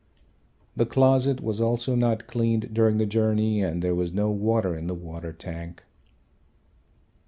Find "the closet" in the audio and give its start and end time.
0.75-1.41